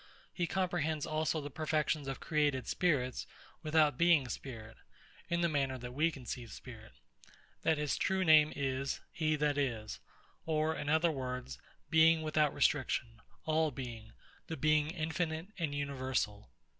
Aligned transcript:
he 0.33 0.47
comprehends 0.47 1.05
also 1.05 1.39
the 1.39 1.51
perfections 1.51 2.07
of 2.07 2.19
created 2.19 2.65
spirits 2.67 3.27
without 3.61 3.99
being 3.99 4.27
spirit, 4.27 4.75
in 5.29 5.41
the 5.41 5.47
manner 5.47 5.77
we 5.91 6.09
conceive 6.09 6.51
spirit: 6.51 6.93
That 7.61 7.77
his 7.77 7.97
true 7.99 8.23
name 8.25 8.51
is, 8.55 8.99
He 9.11 9.35
that 9.35 9.59
is; 9.59 9.99
or, 10.47 10.75
in 10.75 10.89
other 10.89 11.11
words, 11.11 11.59
Being 11.91 12.23
without 12.23 12.51
restriction, 12.51 13.21
All 13.45 13.69
Being, 13.69 14.13
the 14.47 14.57
Being 14.57 14.89
infinite 14.89 15.49
and 15.59 15.75
universal." 15.75 16.49